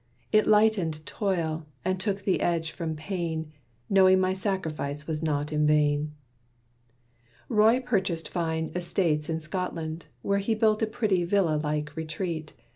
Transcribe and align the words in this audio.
It 0.31 0.47
lightened 0.47 1.05
toil, 1.05 1.67
and 1.85 1.99
took 1.99 2.23
the 2.23 2.41
edge 2.41 2.71
from 2.71 2.95
pain, 2.95 3.51
Knowing 3.87 4.19
my 4.19 4.33
sacrifice 4.33 5.05
was 5.05 5.21
not 5.21 5.51
in 5.53 5.67
vain. 5.67 6.15
Roy 7.49 7.79
purchased 7.79 8.27
fine 8.27 8.71
estates 8.75 9.29
in 9.29 9.39
Scotland, 9.39 10.07
where 10.23 10.39
He 10.39 10.55
built 10.55 10.81
a 10.81 10.87
pretty 10.87 11.23
villa 11.23 11.59
like 11.63 11.95
retreat. 11.95 12.53